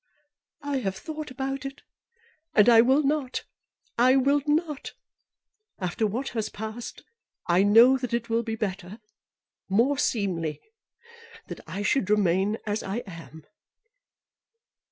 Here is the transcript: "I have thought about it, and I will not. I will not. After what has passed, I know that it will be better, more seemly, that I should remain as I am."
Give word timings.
"I 0.63 0.77
have 0.77 0.95
thought 0.95 1.29
about 1.29 1.63
it, 1.63 1.83
and 2.55 2.67
I 2.67 2.81
will 2.81 3.03
not. 3.03 3.43
I 3.99 4.15
will 4.15 4.41
not. 4.47 4.93
After 5.77 6.07
what 6.07 6.29
has 6.29 6.49
passed, 6.49 7.03
I 7.45 7.61
know 7.61 7.97
that 7.99 8.11
it 8.11 8.27
will 8.27 8.41
be 8.41 8.55
better, 8.55 8.99
more 9.69 9.99
seemly, 9.99 10.59
that 11.49 11.59
I 11.67 11.83
should 11.83 12.09
remain 12.09 12.57
as 12.65 12.81
I 12.81 13.03
am." 13.05 13.45